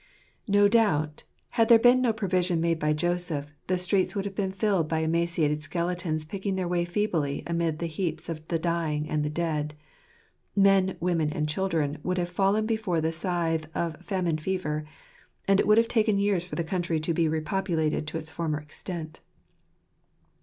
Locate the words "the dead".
9.23-9.75